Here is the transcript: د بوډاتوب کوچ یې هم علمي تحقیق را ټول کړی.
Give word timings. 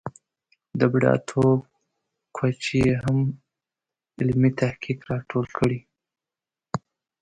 د 0.79 0.81
بوډاتوب 0.91 1.61
کوچ 2.37 2.61
یې 2.81 2.89
هم 3.03 3.19
علمي 4.21 4.51
تحقیق 4.61 4.99
را 5.09 5.17
ټول 5.29 5.45
کړی. 5.57 5.79